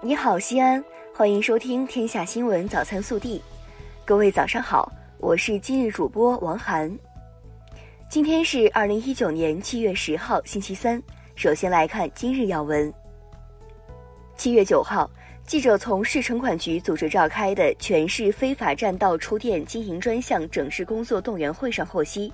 [0.00, 3.38] 你好，西安，欢迎收听《天下新闻早餐速递》。
[4.04, 6.96] 各位早上好，我是今日主播王涵。
[8.08, 11.02] 今天是二零一九年七月十号，星期三。
[11.34, 12.94] 首先来看今日要闻。
[14.36, 15.10] 七月九号，
[15.44, 22.32] 记者从市城管局组织召开的全市非法占道出店经营专项整治工作动员会上获悉，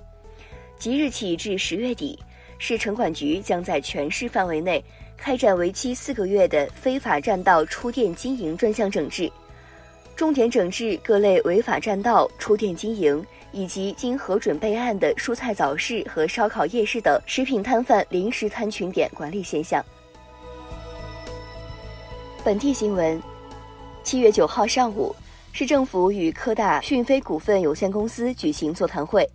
[0.79, 2.19] 即日起至十月底，
[2.59, 4.85] 市城管局将在全市范围内。
[5.17, 9.31] 开展为期四个月的非法占道出店经营专项整治，
[10.15, 19.83] 重点整治各类违法占道、出店经营以及经核准备案的蔬菜早市和烧烤夜市等食品摊贩临时摊群点管理现象。
[22.45, 23.23] 本地新闻：
[24.03, 25.15] 七月九号上午，
[25.53, 29.27] 市政府与科大讯飞股份有限公司举行座谈会，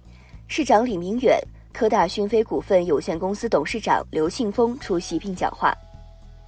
[0.47, 1.41] 市长李明远。
[1.79, 5.73] 科大讯飞股份有限公司董事长刘庆峰出席并讲话。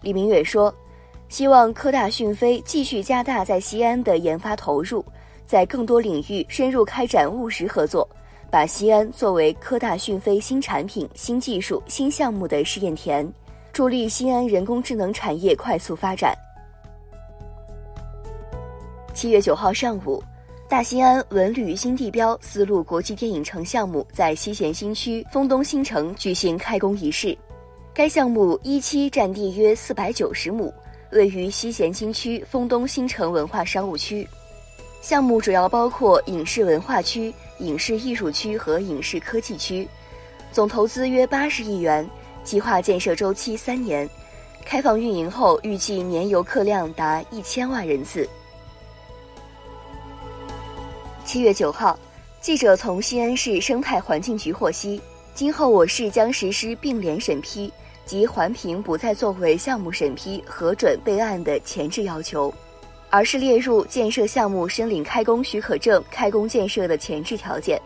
[0.02, 0.76] 李明远说
[1.32, 5.06] ：“希望科大讯飞继续加大在西安的研发投入，
[5.46, 8.06] 在更多领域深入开展务实合作，
[8.50, 13.26] 把西安作为科大讯飞新产品、新技术、新项目的试验田，
[13.72, 16.36] 助力西安人工智能产业快速发展。”
[19.16, 20.22] 七月九号上午。
[20.72, 27.38] 大西安文旅新地标丝路国际电影城项目在西咸新区丰东新城举行开工仪式。
[27.94, 30.74] 该项目一期占地约四百九十亩，
[31.12, 34.26] 位于西咸新区丰东新城文化商务区。
[35.02, 39.86] 项目主要包括影视文化区、影视艺术区和影视科技区，
[40.54, 42.10] 总投资约八十亿元，
[42.46, 44.10] 计划建设周期三年。
[44.64, 48.26] 开放运营后，预计年游客量达一千万人次。
[51.32, 51.98] 七月九号，
[52.42, 55.02] 记者从西安市生态环境局获悉，
[55.34, 57.72] 今后我市将实施并联审批，
[58.06, 62.54] 即环评不再作为项目审批核准备案的前置要求，
[63.10, 67.82] 而是列入建设项目申领开工许可证、开工建设的前置条件。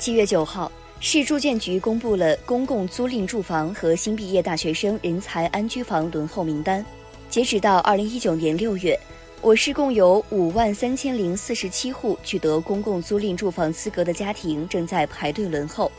[0.00, 6.84] 七月九号，市住建局公布了公共租赁住房和新毕业大学生人才安居房轮候名单，
[7.28, 8.98] 截止到二零一九年六月。
[9.42, 15.90] 我市共有五万三千零四十七户取得公共租赁住房资格的家庭正在排队轮候。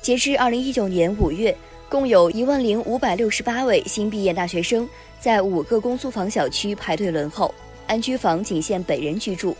[0.00, 1.54] 截至二零一九年五月，
[1.90, 4.88] 共有一万零五百六十八位新毕业大学生
[5.20, 7.54] 在五个公租房小区排队轮候，
[7.86, 9.54] 安居房仅限本人居住，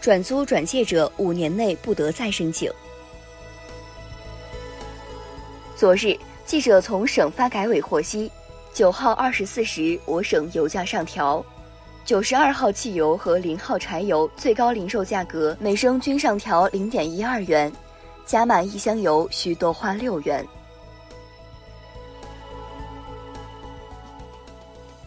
[0.00, 2.72] 转租转借者五年内不得再申请。
[5.76, 8.32] 昨日，记者从省发改委获悉，
[8.72, 11.44] 九号二十四时，我省油价上调。
[12.10, 17.72] 九十二号汽油和零号柴油最高零售价格每升均上调零点一二元，
[18.26, 20.44] 加满一箱油需多花六元。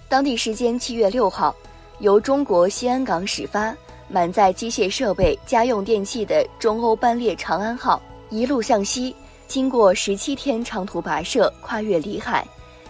[0.07, 1.53] 当地时间七月六号，
[1.99, 3.75] 由中国西安港始发、
[4.07, 9.13] 满载机械设备、家用电器的中欧班列长安号一路向西，
[9.45, 12.47] 经过十七天长途跋涉，跨越里海，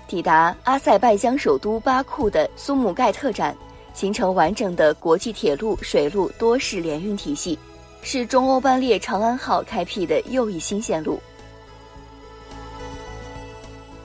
[0.07, 3.57] 抵达阿塞拜疆首都巴库的苏姆盖特站。
[3.93, 7.57] 形成完整的国际铁路、水路多式联运体系，
[8.01, 11.21] 是中欧班列长安号开辟的又一新线路。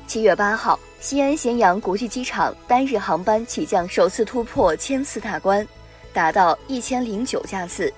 [0.06, 5.66] 七月八号，西安咸阳国际机场单日航班起降首次突破千次大关，
[6.12, 7.93] 达到一千零九架次，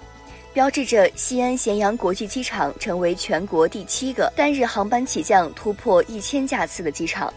[0.52, 7.32] 标志着西安咸阳国际机场成为全国第七个单日航班起降突破一千架次的机场。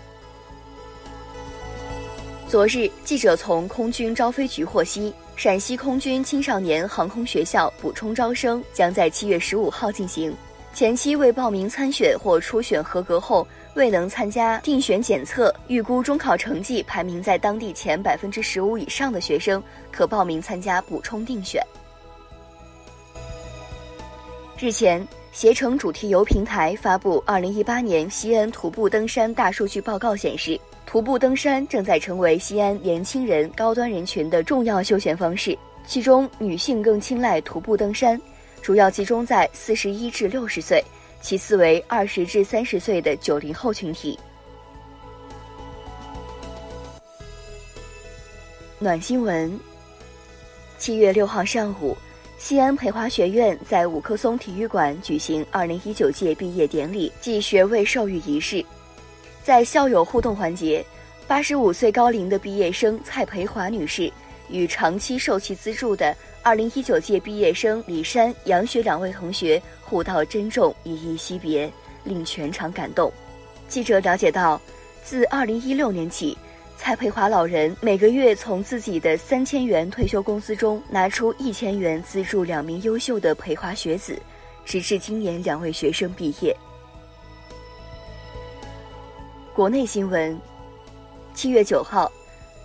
[2.54, 10.32] 昨日，记者从空军招飞局获悉，陕西空军青少年航空学校补充招生将在七月十五号进行。
[10.72, 19.60] 前期未报名参选或初选合格后未能参加定选检测，预估中考成绩排名在当地前百分之十五以上的学生，
[19.92, 21.60] 可报名参加补充定选。
[24.60, 30.62] 日前，携程主题游平台发布二零一八年西安徒步登山大数据报告，显示。
[30.86, 35.58] 徒步登山正在成为西安年轻人高端人群的重要休闲方式，
[35.88, 38.20] 其中女性更青睐徒步登山，
[38.62, 40.84] 主要集中在四十一至六十岁，
[41.20, 44.20] 其次为二十至三十岁的九零后群体。
[48.78, 49.60] 暖新闻：
[50.78, 51.98] 七月六号上午，
[52.38, 58.64] 西安培华学院在五棵松体育馆举行二零一九届毕业典礼暨学位授予仪式。
[59.44, 60.84] 在校友互动环节，
[61.28, 64.10] 八十五岁高龄的毕业生蔡培华女士
[64.48, 71.70] 与长期受其资助的二零一九届毕业生李山、杨雪两位同学互道珍重，依依惜别，
[72.06, 73.12] 令全场感动。
[73.68, 74.60] 记者了解到，
[75.04, 76.38] 自二零一六年起，
[76.78, 84.18] 蔡培华老人每个月从自己的三千元退休工资中拿出一千元资助两名优秀的培华学子，
[84.64, 86.56] 直至今年两位学生毕业。
[89.56, 90.36] 国内新闻，
[91.36, 92.12] 七月九号，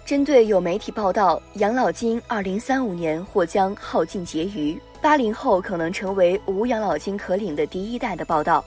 [0.06, 8.64] 针对有媒体报道养老金二零三五年或将耗尽结余，八零后可能成为无养老金可领的第一代的报道，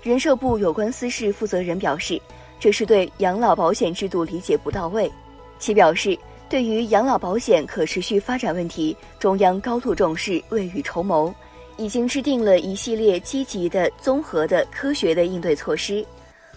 [0.00, 2.22] 人社部有关司事负责人表示，
[2.60, 5.10] 这是对养老保险制度理解不到位。
[5.58, 6.16] 其表示，
[6.48, 11.34] 对于养老保险可持续发展问题，中央高度重视，未雨绸缪，
[11.76, 16.06] 已经制定了一系列积极的、综合的、科学的应对措施。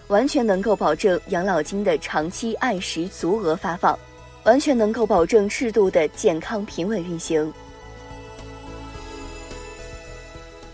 [0.08, 3.98] 完全能够保证养老金的长期按时足额发放，
[4.44, 7.52] 完全能够保证制度的健康平稳运行。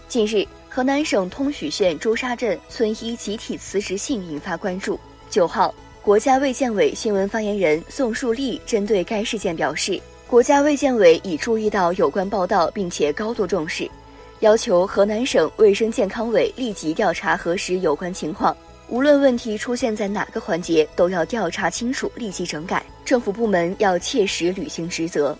[0.08, 4.98] 近日，河南省通许县朱砂镇村医集体辞职信引发关注。
[5.30, 5.72] 九号，
[6.02, 13.88] 国家卫健委新闻发言人宋树立针对该事件表示，国家卫健委已注意到有关报道，并且高度重视，
[14.40, 18.56] 要求河南省卫生健康委立即调查核实有关情况。
[18.90, 22.84] 无论问题出现在哪个环节，都要调查清楚，立即整改。
[23.04, 25.36] 政府部门要切实履行职责。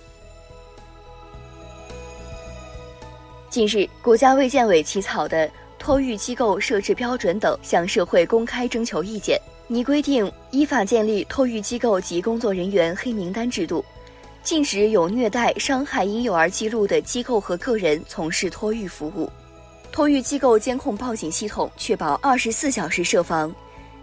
[3.49, 5.49] 近日，国家卫健委起草的
[5.81, 9.37] 《托育机构设置标准等》向社会公开征求意见，
[9.67, 13.85] 拟规定依法建立托育机构及工作人员黑名单制度，
[14.45, 19.29] 禁止有虐待、伤害婴幼儿记录的机构和个人从事托育服务。
[19.93, 23.53] 托育机构监控报警系统确保二十四小时设防，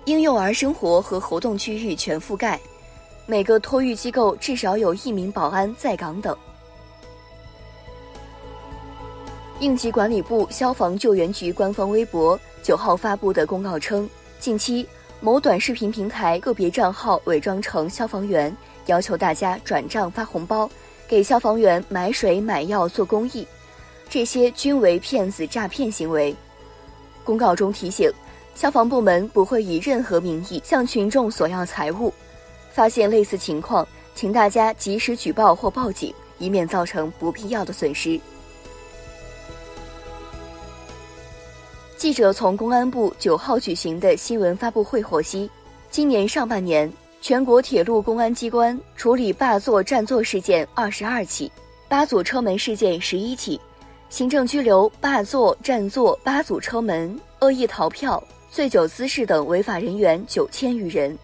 [0.03, 2.59] 婴幼儿生活和活动区域全覆盖，
[3.25, 6.37] 每个托育机构至少有一名保安在岗等。
[9.59, 14.07] 应急管理部消防救援局官方微博九号发布的公告称，
[14.39, 14.85] 近期
[15.21, 18.55] 某短视频平台个别账号伪装成消防员，
[18.87, 20.69] 要求大家转账发红包，
[21.07, 23.47] 给消防员买水买药做公益。
[24.09, 26.35] 这些均为骗子诈骗行为。
[27.23, 28.11] 公告中提醒，
[28.55, 32.13] 消防部门不会以任何名义向群众索要财物。
[32.71, 38.19] 发现类似情况，请大家及时举报或报警，以免造成不必要的损失。
[41.97, 45.49] 记者从公安部九号举行的新闻发布会获悉，
[45.89, 51.51] 今年上半年，全国铁路公安机关处理霸座占座事件二十二起，
[51.87, 53.59] 八组车门事件十一起。
[54.09, 61.15] 行政拘留霸座、占座、八组车门、恶意逃票、醉酒滋事等违法人员九千余人。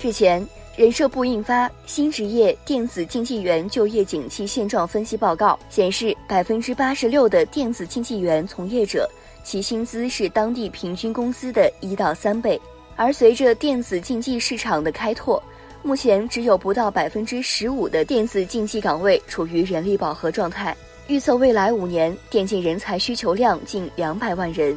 [0.00, 9.08] 日前，人社部印发《新职业电子竞技员就业景气现状分析报告》，显示百分之八十六的电子竞技员从业者，
[9.42, 12.60] 其薪资是当地平均工资的一到三倍。
[12.96, 15.42] 而随着电子竞技市场的开拓，
[15.84, 20.74] 目前只有不到百分之十五的电子竞技岗位处于人力饱和状态。
[21.08, 24.74] 预测未来五年电竞人才需求量近两百万人。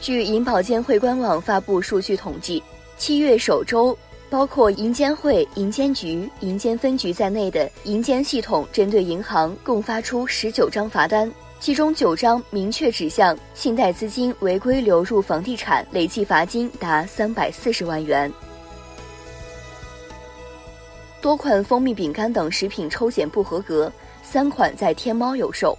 [0.00, 2.62] 据银保监会官网发布数据统计，
[2.96, 3.98] 七月首周，
[4.30, 11.28] 包括银监会、银监局、银监分局在内的银监系统针对银行共发出十九张罚单。
[11.60, 18.32] 其中九张明确指向信贷资金违规流入房地产，累计罚金达三百四十万元。
[21.20, 23.92] 多款蜂蜜饼干等食品抽检不合格，
[24.22, 25.76] 三款在天猫有售。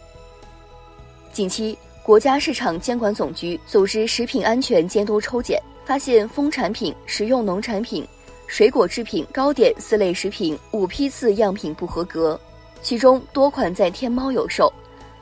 [1.33, 8.07] 近期，国家市场监管总局组织食品安全监督抽检，发现蜂产品、食用农产品、
[8.45, 12.39] 水果制品、糕点四类食品五批次样品不合格，
[12.83, 14.71] 其中多款在天猫有售。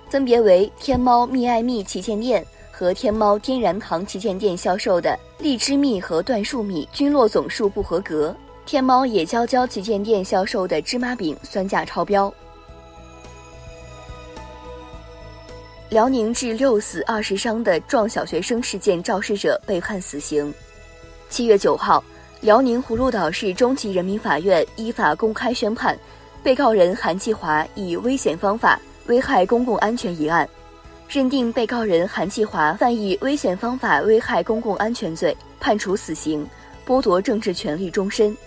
[0.10, 8.36] 分别为天猫蜜爱蜜旗舰店和天猫天然堂旗舰店销售的荔枝蜜和椴树蜜均落总数不合格，
[8.66, 12.34] 天猫野娇娇旗舰店销售的芝麻饼酸价超标。
[15.90, 20.52] 辽宁致六死二十伤的撞小学生事件肇事者被判死刑。
[21.30, 22.04] 七月九号，
[22.42, 25.96] 辽宁葫芦岛市中级人民法院依法公开宣判，
[26.42, 28.80] 被告人韩继华以危险方法。
[29.10, 30.48] 危害公共安全一案，
[31.10, 36.48] 认定被告人韩继华犯以危险方法危害公共安全罪，判处死刑，
[36.86, 38.38] 剥夺政治权利终身。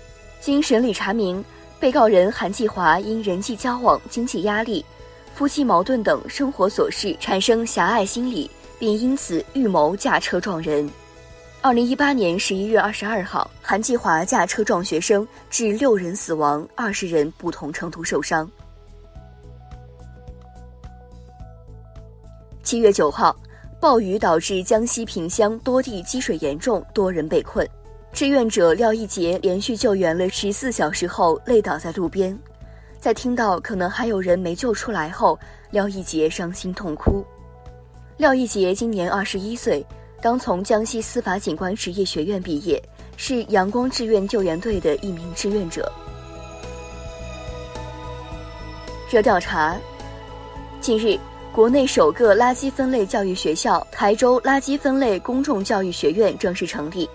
[0.41, 1.45] 经审理查明，
[1.81, 4.85] 被告人韩继华因人际交往、经济压力、
[5.35, 10.89] 夫妻矛盾等生活琐事产生狭隘心理，并因此预谋驾车撞人。
[11.61, 18.49] 二零一八年十一月二十二号，韩继华驾车撞学生，致六人死亡，二十人不同程度受伤。
[22.63, 23.35] 七月九号，
[23.81, 27.69] 暴雨导致江西萍乡多地积水严重，多人被困。
[28.13, 32.39] 志愿者廖一杰连续救援了十四小时后累倒在路边，
[33.01, 35.39] 在听到可能还有人没救出来后，
[35.71, 37.25] 廖一杰伤心痛哭。
[38.17, 39.85] 廖一杰今年二十一岁，
[40.21, 42.81] 刚从江西司法警官职业学院毕业，
[43.17, 45.91] 是阳光志愿救援队的一名志愿者。
[49.11, 49.77] 热调查，
[50.81, 51.19] 近日。
[51.53, 57.07] 国内首个垃圾分类教育学校——台州垃圾分类公众教育学院正式成立。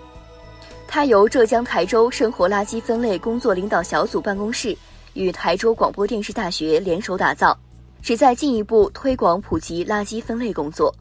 [0.86, 4.76] 它由浙江台州生活垃圾分类工作领导小组办公室
[5.14, 7.58] 与台州广播电视大学联手打造，
[8.00, 10.94] 旨在进一步推广普及垃圾分类工作。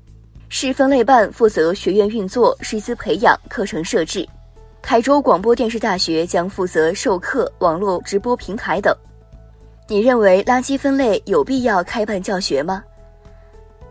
[0.49, 4.27] 市分类办负责学院运作、师资培养、课程设置，
[4.81, 8.95] 台州广播电视大学将负责授课、网络直播平台等。
[9.87, 12.83] 你认为垃圾分类有必要开办教学吗？